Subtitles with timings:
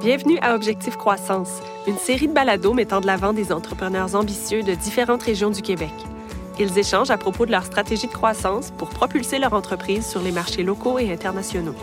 [0.00, 4.74] Bienvenue à Objectif Croissance, une série de balados mettant de l'avant des entrepreneurs ambitieux de
[4.74, 5.92] différentes régions du Québec.
[6.58, 10.30] Ils échangent à propos de leur stratégie de croissance pour propulser leur entreprise sur les
[10.30, 11.74] marchés locaux et internationaux.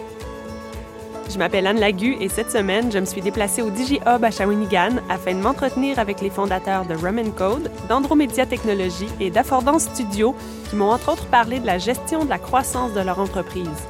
[1.31, 4.97] Je m'appelle Anne Lagu et cette semaine, je me suis déplacée au DigiHub à Shawinigan
[5.09, 10.35] afin de m'entretenir avec les fondateurs de Rum Code, d'Andromedia Technologies et d'Affordance Studio
[10.69, 13.87] qui m'ont entre autres parlé de la gestion de la croissance de leur entreprise.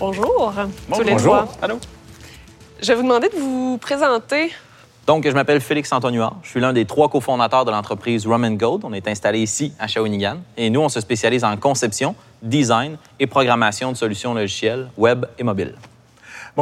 [0.00, 0.54] Bonjour,
[0.94, 1.34] tous les Bonjour.
[1.34, 1.48] trois.
[1.60, 1.78] Allô?
[2.80, 4.50] Je vais vous demander de vous présenter.
[5.06, 6.36] Donc, je m'appelle Félix Antonioir.
[6.42, 8.82] Je suis l'un des trois cofondateurs de l'entreprise Rum Gold.
[8.84, 10.38] On est installé ici, à Shawinigan.
[10.56, 15.42] Et nous, on se spécialise en conception, design et programmation de solutions logicielles web et
[15.42, 15.74] mobiles.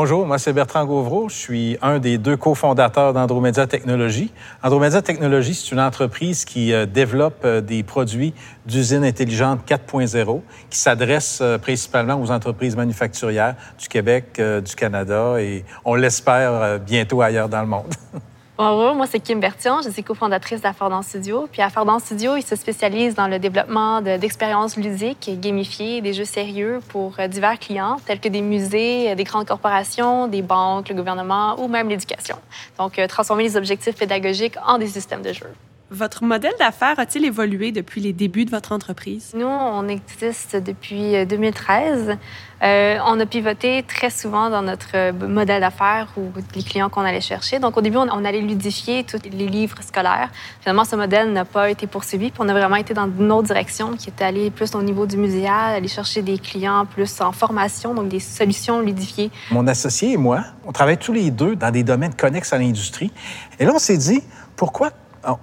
[0.00, 1.28] Bonjour, moi c'est Bertrand Gauvreau.
[1.28, 4.30] Je suis un des deux cofondateurs d'Andromedia Technologies.
[4.62, 8.32] Andromedia Technologies, c'est une entreprise qui euh, développe euh, des produits
[8.64, 10.40] d'usine intelligente 4.0
[10.70, 17.20] qui s'adresse euh, principalement aux entreprises manufacturières du Québec, du Canada et on l'espère bientôt
[17.20, 17.92] ailleurs dans le monde.
[18.60, 21.48] Bonjour, moi c'est Kim Bertion, je suis cofondatrice d'Affordance Studio.
[21.52, 26.24] Puis Affordance Studio, il se spécialise dans le développement de- d'expériences ludiques, gamifiées, des jeux
[26.24, 30.88] sérieux pour euh, divers clients, tels que des musées, euh, des grandes corporations, des banques,
[30.88, 32.34] le gouvernement ou même l'éducation.
[32.78, 35.46] Donc, euh, transformer les objectifs pédagogiques en des systèmes de jeu.
[35.90, 39.32] Votre modèle d'affaires a-t-il évolué depuis les débuts de votre entreprise?
[39.34, 42.18] Nous, on existe depuis euh, 2013.
[42.62, 47.00] Euh, on a pivoté très souvent dans notre euh, modèle d'affaires ou les clients qu'on
[47.00, 47.58] allait chercher.
[47.58, 50.28] Donc, au début, on, on allait ludifier tous les livres scolaires.
[50.60, 52.32] Finalement, ce modèle n'a pas été poursuivi.
[52.32, 55.06] Puis on a vraiment été dans une autre direction qui était aller plus au niveau
[55.06, 59.30] du muséal, aller chercher des clients plus en formation, donc des solutions ludifiées.
[59.52, 63.10] Mon associé et moi, on travaille tous les deux dans des domaines connexes à l'industrie.
[63.58, 64.22] Et là, on s'est dit,
[64.54, 64.90] pourquoi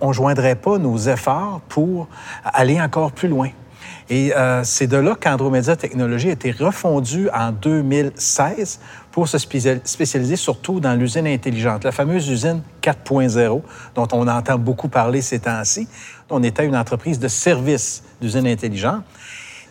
[0.01, 2.07] on ne joindrait pas nos efforts pour
[2.43, 3.49] aller encore plus loin?
[4.09, 8.79] Et euh, c'est de là qu'Andromedia Technologies a été refondue en 2016
[9.11, 13.61] pour se spécial- spécialiser surtout dans l'usine intelligente, la fameuse usine 4.0
[13.95, 15.87] dont on entend beaucoup parler ces temps-ci.
[16.29, 19.03] On était une entreprise de service d'usine intelligente.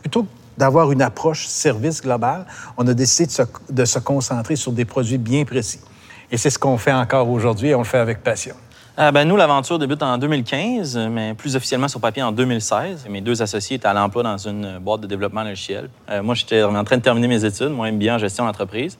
[0.00, 0.28] Plutôt que
[0.58, 2.44] d'avoir une approche service globale,
[2.76, 5.80] on a décidé de se, de se concentrer sur des produits bien précis.
[6.30, 8.54] Et c'est ce qu'on fait encore aujourd'hui et on le fait avec passion.
[8.96, 13.06] Euh, ben, nous, l'aventure débute en 2015, mais plus officiellement sur papier en 2016.
[13.10, 15.88] Mes deux associés étaient à l'emploi dans une boîte de développement logiciel.
[16.08, 18.96] Euh, moi, j'étais en train de terminer mes études, moi, MBA en gestion d'entreprise.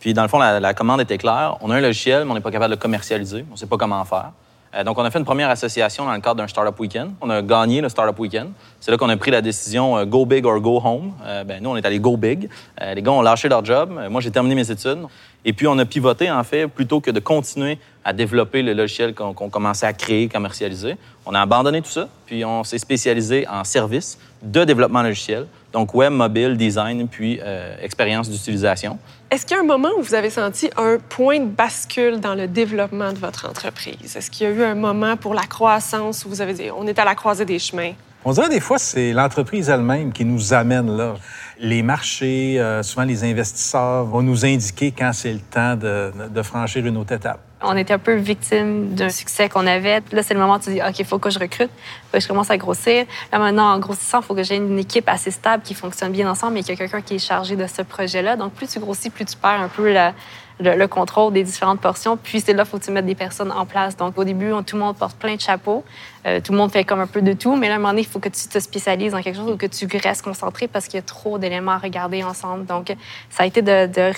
[0.00, 1.58] Puis, dans le fond, la, la commande était claire.
[1.60, 3.44] On a un logiciel, mais on n'est pas capable de le commercialiser.
[3.48, 4.32] On ne sait pas comment faire.
[4.74, 7.12] Euh, donc, on a fait une première association dans le cadre d'un Startup Weekend.
[7.20, 8.50] On a gagné le Startup Weekend.
[8.80, 11.12] C'est là qu'on a pris la décision euh, go big or go home.
[11.24, 12.48] Euh, ben, nous, on est allé go big.
[12.94, 13.98] Les gars ont lâché leur job.
[14.10, 14.98] Moi, j'ai terminé mes études.
[15.44, 19.14] Et puis, on a pivoté, en fait, plutôt que de continuer à développer le logiciel
[19.14, 20.96] qu'on qu'on commençait à créer, commercialiser.
[21.24, 25.92] On a abandonné tout ça, puis on s'est spécialisé en services de développement logiciel, donc
[25.92, 28.98] web, mobile, design, puis euh, expérience d'utilisation.
[29.28, 32.36] Est-ce qu'il y a un moment où vous avez senti un point de bascule dans
[32.36, 34.16] le développement de votre entreprise?
[34.16, 36.86] Est-ce qu'il y a eu un moment pour la croissance où vous avez dit on
[36.86, 37.94] est à la croisée des chemins?
[38.24, 41.14] On dirait des fois, c'est l'entreprise elle-même qui nous amène là.
[41.58, 46.42] Les marchés, euh, souvent les investisseurs vont nous indiquer quand c'est le temps de, de
[46.42, 47.40] franchir une autre étape.
[47.62, 50.02] On était un peu victime d'un succès qu'on avait.
[50.12, 51.70] Là, c'est le moment où tu dis, OK, il faut que je recrute,
[52.12, 53.06] faut je commence à grossir.
[53.32, 56.30] Là, maintenant, en grossissant, il faut que j'ai une équipe assez stable qui fonctionne bien
[56.30, 58.36] ensemble et qu'il y a quelqu'un qui est chargé de ce projet-là.
[58.36, 60.12] Donc, plus tu grossis, plus tu perds un peu le,
[60.60, 62.18] le contrôle des différentes portions.
[62.18, 63.96] Puis, c'est là faut que tu mettes des personnes en place.
[63.96, 65.82] Donc, au début, tout le monde porte plein de chapeaux.
[66.26, 67.56] Euh, tout le monde fait comme un peu de tout.
[67.56, 69.50] Mais là, à un moment donné, il faut que tu te spécialises dans quelque chose
[69.50, 72.66] ou que tu restes concentré parce qu'il y a trop d'éléments à regarder ensemble.
[72.66, 72.94] Donc,
[73.30, 74.12] ça a été de, de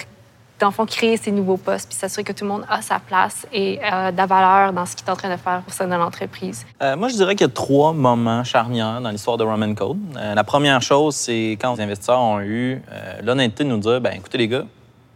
[0.71, 3.79] fond, créer ces nouveaux postes, puis s'assurer que tout le monde a sa place et
[3.83, 5.95] euh, de la valeur dans ce qu'il est en train de faire au sein de
[5.95, 6.67] l'entreprise.
[6.83, 9.99] Euh, moi, je dirais qu'il y a trois moments charnières dans l'histoire de Roman Code.
[10.17, 12.83] Euh, la première chose, c'est quand les investisseurs ont eu
[13.23, 14.65] l'honnêteté de nous dire, ben écoutez les gars,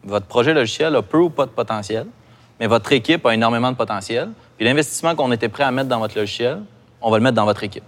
[0.05, 2.07] votre projet logiciel a peu ou pas de potentiel,
[2.59, 4.31] mais votre équipe a énormément de potentiel.
[4.57, 6.63] Puis l'investissement qu'on était prêt à mettre dans votre logiciel,
[7.01, 7.85] on va le mettre dans votre équipe.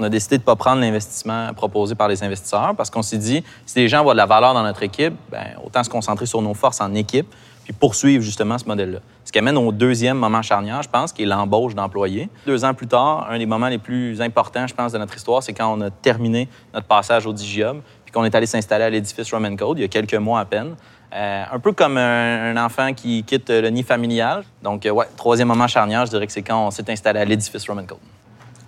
[0.00, 3.18] On a décidé de ne pas prendre l'investissement proposé par les investisseurs parce qu'on s'est
[3.18, 6.24] dit, si les gens voient de la valeur dans notre équipe, ben, autant se concentrer
[6.24, 7.26] sur nos forces en équipe
[7.64, 9.00] puis poursuivre justement ce modèle-là.
[9.26, 12.30] Ce qui amène au deuxième moment charnière, je pense, qui est l'embauche d'employés.
[12.46, 15.42] Deux ans plus tard, un des moments les plus importants, je pense, de notre histoire,
[15.42, 18.90] c'est quand on a terminé notre passage au Digium puis qu'on est allé s'installer à
[18.90, 20.76] l'édifice Roman Code il y a quelques mois à peine.
[21.12, 24.44] Euh, un peu comme un, un enfant qui quitte le nid familial.
[24.62, 27.24] Donc, euh, ouais, troisième moment charnière, je dirais que c'est quand on s'est installé à
[27.26, 27.98] l'édifice Roman Code.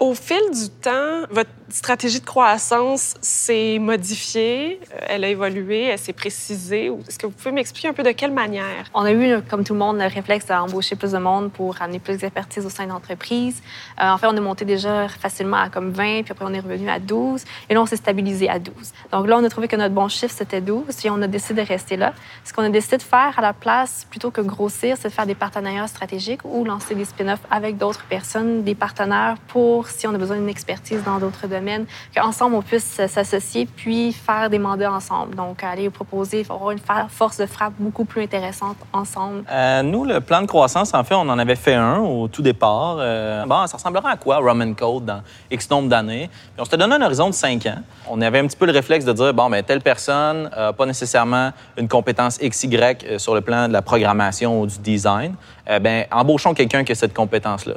[0.02, 5.98] Au fil du temps, votre stratégie de croissance s'est modifiée, euh, elle a évolué, elle
[5.98, 6.90] s'est précisée.
[7.08, 8.90] Est-ce que vous pouvez m'expliquer un peu de quelle manière?
[8.94, 12.00] On a eu, comme tout le monde, le réflexe d'embaucher plus de monde pour amener
[12.00, 13.62] plus d'expertise au sein de l'entreprise.
[14.00, 16.58] Euh, en fait, on est monté déjà facilement à comme 20, puis après on est
[16.58, 18.74] revenu à 12, et là on s'est stabilisé à 12.
[19.12, 21.62] Donc là, on a trouvé que notre bon chiffre, c'était 12, et on a décidé
[21.62, 22.12] de rester là.
[22.44, 25.26] Ce qu'on a décidé de faire à la place, plutôt que grossir, c'est de faire
[25.26, 30.14] des partenariats stratégiques ou lancer des spin-offs avec d'autres personnes, des partenaires pour si on
[30.14, 34.92] a besoin d'une expertise dans d'autres domaines, qu'ensemble, on puisse s'associer puis faire des mandats
[34.92, 35.34] ensemble.
[35.34, 39.44] Donc, aller proposer, avoir une force de frappe beaucoup plus intéressante ensemble.
[39.50, 42.42] Euh, nous, le plan de croissance, en fait, on en avait fait un au tout
[42.42, 42.96] départ.
[42.98, 46.30] Euh, bon, ça ressemblera à quoi, Roman Code, dans X nombre d'années?
[46.58, 47.78] on s'était donné un horizon de cinq ans.
[48.08, 50.72] On avait un petit peu le réflexe de dire, bon, mais ben, telle personne n'a
[50.72, 55.34] pas nécessairement une compétence XY euh, sur le plan de la programmation ou du design.
[55.80, 57.74] ben embauchons quelqu'un qui a cette compétence-là.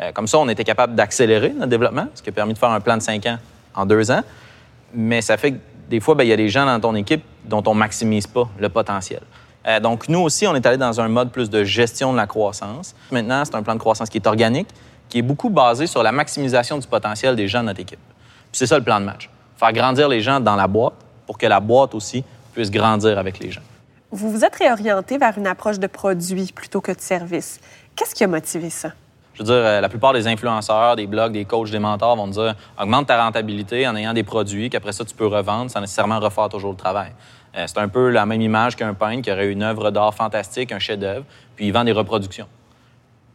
[0.00, 2.70] Euh, comme ça, on était capable d'accélérer notre développement, ce qui a permis de faire
[2.70, 3.38] un plan de cinq ans
[3.74, 4.22] en deux ans.
[4.94, 5.58] Mais ça fait que
[5.88, 8.48] des fois, ben, il y a des gens dans ton équipe dont on maximise pas
[8.58, 9.20] le potentiel.
[9.66, 12.26] Euh, donc, nous aussi, on est allé dans un mode plus de gestion de la
[12.26, 12.94] croissance.
[13.10, 14.68] Maintenant, c'est un plan de croissance qui est organique,
[15.08, 17.98] qui est beaucoup basé sur la maximisation du potentiel des gens de notre équipe.
[18.52, 19.28] c'est ça le plan de match.
[19.56, 20.94] Faire grandir les gens dans la boîte
[21.26, 22.22] pour que la boîte aussi
[22.54, 23.62] puisse grandir avec les gens.
[24.10, 27.60] Vous vous êtes réorienté vers une approche de produit plutôt que de service.
[27.94, 28.92] Qu'est-ce qui a motivé ça?
[29.38, 32.26] Je veux dire, euh, la plupart des influenceurs, des blogs, des coachs, des mentors vont
[32.26, 36.18] dire augmente ta rentabilité en ayant des produits qu'après ça, tu peux revendre sans nécessairement
[36.18, 37.12] refaire toujours le travail.
[37.56, 40.72] Euh, c'est un peu la même image qu'un peintre qui aurait une œuvre d'art fantastique,
[40.72, 41.24] un chef-d'œuvre,
[41.54, 42.48] puis il vend des reproductions.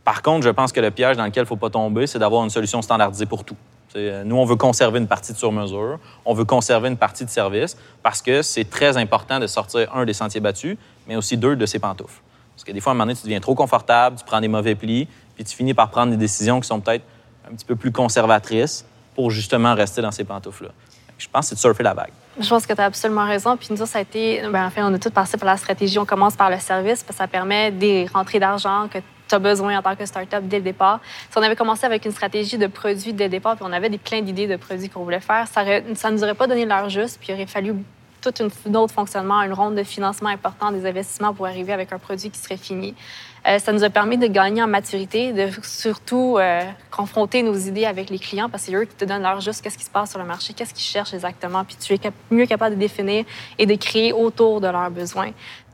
[0.03, 2.19] Par contre, je pense que le piège dans lequel il ne faut pas tomber, c'est
[2.19, 3.55] d'avoir une solution standardisée pour tout.
[3.95, 7.29] Euh, nous, on veut conserver une partie de sur-mesure, on veut conserver une partie de
[7.29, 10.75] service parce que c'est très important de sortir, un, des sentiers battus,
[11.07, 12.21] mais aussi deux, de ses pantoufles.
[12.55, 14.47] Parce que des fois, à un moment donné, tu deviens trop confortable, tu prends des
[14.47, 17.03] mauvais plis, puis tu finis par prendre des décisions qui sont peut-être
[17.49, 18.85] un petit peu plus conservatrices
[19.15, 20.71] pour justement rester dans ces pantoufles-là.
[21.17, 22.11] Je pense que c'est de surfer la vague.
[22.39, 23.55] Je pense que tu as absolument raison.
[23.55, 24.41] Puis nous, ça a été.
[24.51, 25.99] Ben, en fait, on a tout passé par la stratégie.
[25.99, 28.97] On commence par le service, parce que ça permet des rentrées d'argent que
[29.27, 30.99] tu as besoin en tant que start-up dès le départ.
[31.29, 33.89] Si on avait commencé avec une stratégie de produits dès le départ, puis on avait
[33.89, 36.89] des, plein d'idées de produits qu'on voulait faire, ça ne nous aurait pas donné l'heure
[36.89, 37.75] juste, puis il aurait fallu
[38.23, 41.99] tout un autre fonctionnement, une ronde de financement important, des investissements pour arriver avec un
[41.99, 42.95] produit qui serait fini.
[43.45, 46.61] Euh, ça nous a permis de gagner en maturité, de surtout euh,
[46.91, 49.61] confronter nos idées avec les clients parce que c'est eux qui te donnent leur juste
[49.61, 51.99] qu'est-ce qui se passe sur le marché, qu'est-ce qu'ils cherchent exactement, puis tu es
[52.31, 53.25] mieux capable de définir
[53.59, 55.31] et de créer autour de leurs besoins.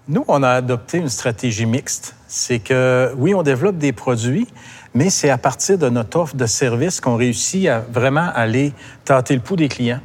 [0.07, 2.15] Nous, on a adopté une stratégie mixte.
[2.27, 4.47] C'est que, oui, on développe des produits,
[4.95, 8.73] mais c'est à partir de notre offre de service qu'on réussit à vraiment aller
[9.05, 9.99] tâter le pouls des clients.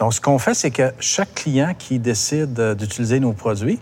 [0.00, 3.78] Donc, ce qu'on fait, c'est que chaque client qui décide d'utiliser nos produits,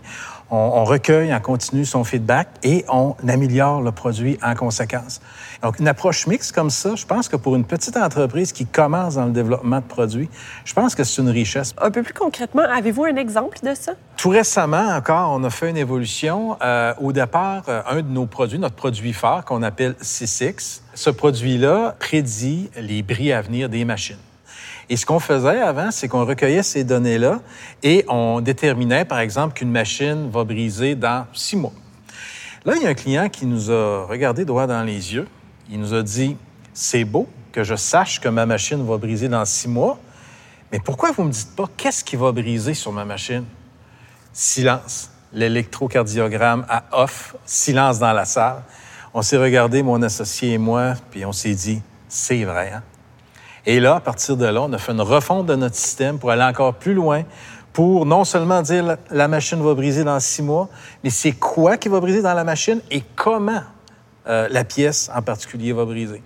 [0.51, 5.21] on, recueille en continu son feedback et on améliore le produit en conséquence.
[5.61, 9.15] Donc, une approche mixte comme ça, je pense que pour une petite entreprise qui commence
[9.15, 10.29] dans le développement de produits,
[10.65, 11.73] je pense que c'est une richesse.
[11.79, 13.93] Un peu plus concrètement, avez-vous un exemple de ça?
[14.17, 16.57] Tout récemment encore, on a fait une évolution.
[16.61, 21.09] Euh, au départ, euh, un de nos produits, notre produit phare qu'on appelle C6, ce
[21.09, 24.17] produit-là prédit les bris à venir des machines.
[24.89, 27.41] Et ce qu'on faisait avant, c'est qu'on recueillait ces données-là
[27.83, 31.73] et on déterminait, par exemple, qu'une machine va briser dans six mois.
[32.65, 35.27] Là, il y a un client qui nous a regardé droit dans les yeux.
[35.69, 36.35] Il nous a dit,
[36.73, 39.99] c'est beau que je sache que ma machine va briser dans six mois,
[40.71, 43.45] mais pourquoi vous ne me dites pas qu'est-ce qui va briser sur ma machine?
[44.33, 45.11] Silence.
[45.33, 48.63] L'électrocardiogramme à off, silence dans la salle.
[49.13, 52.83] On s'est regardé, mon associé et moi, puis on s'est dit, c'est vrai, hein?
[53.65, 56.31] Et là, à partir de là, on a fait une refonte de notre système pour
[56.31, 57.23] aller encore plus loin,
[57.73, 60.69] pour non seulement dire la, machine va briser dans six mois,
[61.03, 63.61] mais c'est quoi qui va briser dans la machine et comment
[64.27, 66.23] euh, la pièce en particulier va briser.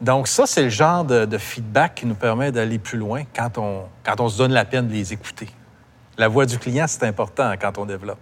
[0.00, 3.82] Donc ça, c'est le genre de, feedback qui nous permet d'aller plus loin quand on,
[4.02, 5.48] quand on se donne la peine de les écouter.
[6.16, 8.18] La voix du client, c'est important quand on développe.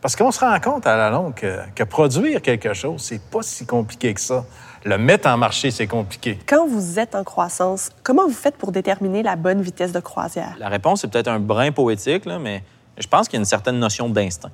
[0.00, 3.42] Parce qu'on se rend compte à la longue que, que produire quelque chose, c'est pas
[3.42, 4.44] si compliqué que ça.
[4.84, 6.38] Le mettre en marché, c'est compliqué.
[6.46, 10.54] Quand vous êtes en croissance, comment vous faites pour déterminer la bonne vitesse de croisière?
[10.60, 12.62] La réponse est peut-être un brin poétique, mais
[12.96, 14.52] je pense qu'il y a une certaine notion d'instinct.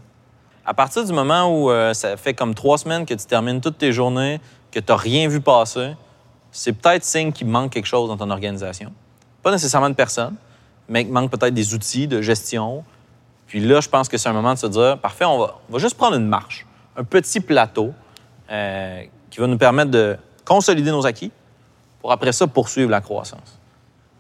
[0.64, 3.76] À partir du moment où euh, ça fait comme trois semaines que tu termines toutes
[3.76, 4.40] tes journées,
[4.72, 5.94] que tu n'as rien vu passer,
[6.50, 8.92] c'est peut-être signe qu'il manque quelque chose dans ton organisation.
[9.42, 10.36] Pas nécessairement de personne,
[10.88, 12.82] mais qu'il manque peut-être des outils de gestion.
[13.54, 15.96] Puis là, je pense que c'est un moment de se dire, parfait, on va, juste
[15.96, 17.92] prendre une marche, un petit plateau
[18.50, 21.30] euh, qui va nous permettre de consolider nos acquis
[22.00, 23.60] pour après ça poursuivre la croissance.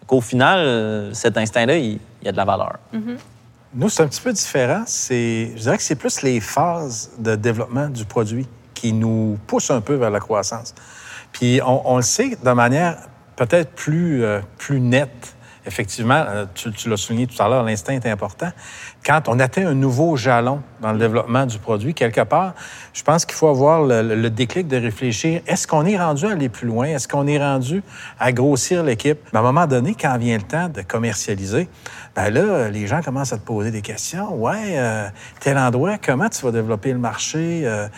[0.06, 2.78] Au final, euh, cet instinct-là, il, y a de la valeur.
[2.94, 3.16] Mm-hmm.
[3.74, 4.84] Nous, c'est un petit peu différent.
[4.86, 9.72] C'est, je dirais que c'est plus les phases de développement du produit qui nous poussent
[9.72, 10.76] un peu vers la croissance.
[11.32, 12.98] Puis on, le sait de manière
[13.34, 15.34] peut-être plus, euh, plus nette
[15.66, 18.50] effectivement, euh, tu, l'as souligné tout à l'heure, l'instinct est important.
[19.04, 22.54] Quand on atteint un nouveau jalon dans le développement du produit, quelque part,
[22.92, 26.48] je pense qu'il faut avoir le, déclic de réfléchir, est-ce qu'on est rendu à aller
[26.48, 26.86] plus loin?
[26.86, 27.82] Est-ce qu'on est rendu
[28.18, 29.18] à grossir l'équipe?
[29.32, 31.68] À un moment donné, quand vient le temps de commercialiser,
[32.14, 34.34] ben là, les gens commencent à te poser des questions.
[34.34, 35.08] Ouais, euh,
[35.40, 37.62] tel endroit, comment tu vas développer le marché?
[37.64, 37.88] Euh,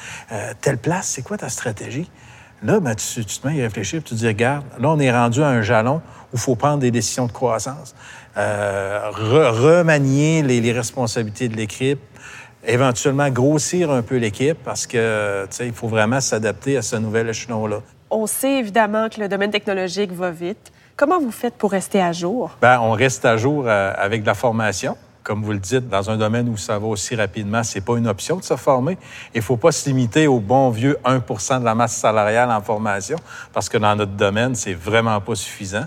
[0.60, 2.10] telle place, c'est quoi ta stratégie?
[2.62, 4.88] Là, ben, tu, tu, te mets à y réfléchir et tu te dis, regarde, là,
[4.88, 7.94] on est rendu à un jalon où il faut prendre des décisions de croissance,
[8.36, 12.00] euh, remanier les, les, responsabilités de l'équipe,
[12.66, 17.80] éventuellement grossir un peu l'équipe parce que, il faut vraiment s'adapter à ce nouvel échelon-là.
[18.10, 20.72] On sait évidemment que le domaine technologique va vite.
[20.96, 22.56] Comment vous faites pour rester à jour?
[22.60, 24.96] Bien, on reste à jour euh, avec de la formation
[25.26, 28.06] comme vous le dites, dans un domaine où ça va aussi rapidement, c'est pas une
[28.06, 28.96] option de se former.
[29.34, 33.16] Il faut pas se limiter au bon vieux 1% de la masse salariale en formation,
[33.52, 35.86] parce que dans notre domaine, c'est vraiment pas suffisant.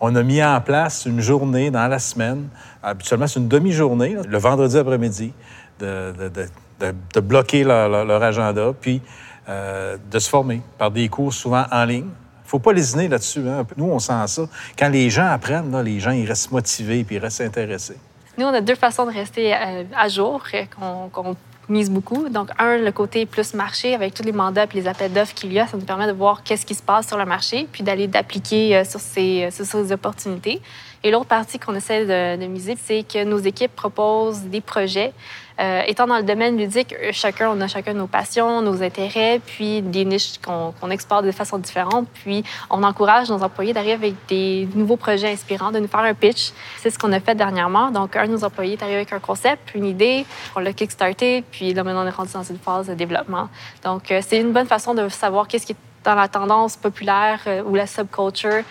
[0.00, 2.46] On a mis en place une journée dans la semaine,
[2.80, 5.32] habituellement c'est une demi-journée, le vendredi après-midi,
[5.80, 9.02] de, bloquer leur, agenda, puis
[9.48, 12.10] euh, de se former par des cours souvent en ligne.
[12.44, 13.48] Faut pas lésiner là-dessus.
[13.48, 13.66] Hein.
[13.76, 14.42] Nous, on sent ça.
[14.78, 17.96] Quand les gens apprennent, les gens ils restent motivés puis ils restent intéressés.
[18.38, 20.42] Nous, on a deux façons de rester euh, à jour
[20.78, 21.38] qu'on qu
[21.68, 22.28] mise beaucoup.
[22.28, 25.52] Donc, un, le côté plus marché avec tous les mandats et les appels d'offres qu'il
[25.52, 27.82] y a, ça nous permet de voir qu'est-ce qui se passe sur le marché puis
[27.82, 30.60] d'aller d'appliquer euh, sur, ces, sur ces opportunités.
[31.02, 35.12] Et l'autre partie qu'on essaie de, de miser, c'est que nos équipes proposent des projets
[35.60, 39.82] euh, étant dans le domaine ludique, chacun, on a chacun nos passions, nos intérêts, puis
[39.82, 42.06] des niches qu'on qu exporte de façon différente.
[42.14, 46.14] Puis on encourage nos employés d'arriver avec des nouveaux projets inspirants, de nous faire un
[46.14, 46.52] pitch.
[46.78, 47.90] C'est ce qu'on a fait dernièrement.
[47.90, 51.42] Donc, un de nos employés est arrivé avec un concept, une idée, on l'a kickstarté,
[51.50, 53.48] puis là, maintenant, on est rendu dans une phase de développement.
[53.84, 57.40] Donc, euh, c'est une bonne façon de savoir qu'est-ce qui est dans la tendance populaire
[57.46, 58.62] euh, ou la subculture euh,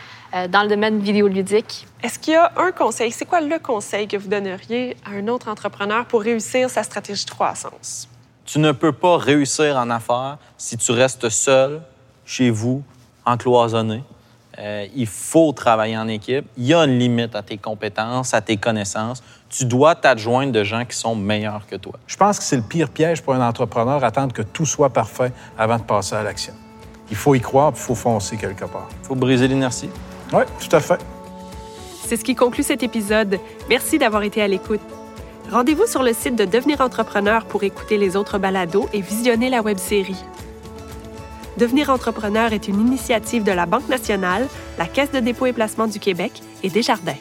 [0.50, 1.88] dans le domaine vidéoludique.
[2.04, 3.12] Est-ce qu'il y a un conseil?
[3.12, 7.26] C'est quoi le conseil que vous donneriez à un autre entrepreneur pour réussir sa stratégie
[7.26, 8.10] de croissance?
[8.46, 11.82] Tu ne peux pas réussir en affaires si tu restes seul,
[12.26, 12.84] chez vous,
[13.26, 14.04] encloisonné.
[14.60, 16.46] Euh, il faut travailler en équipe.
[16.58, 19.24] Il y a une limite à tes compétences, à tes connaissances.
[19.50, 21.94] Tu dois t'adjoindre de gens qui sont meilleurs que toi.
[22.08, 25.32] Je pense que c'est le pire piège pour un entrepreneur, attendre que tout soit parfait
[25.58, 26.54] avant de passer à l'action.
[27.10, 28.88] Il faut y croire, il faut foncer quelque part.
[29.02, 29.90] Il faut briser l'inertie.
[30.34, 31.00] Oui, tout à fait.
[32.06, 33.40] C'est ce qui conclut cet épisode.
[33.70, 34.82] Merci d'avoir été à l'écoute.
[35.52, 39.62] Rendez-vous sur le site de Devenir entrepreneur pour écouter les autres balados et visionner la
[39.62, 40.24] web-série.
[41.58, 45.88] Devenir entrepreneur est une initiative de la Banque nationale, la Caisse de dépôt et placement
[45.88, 47.14] du Québec et Desjardins.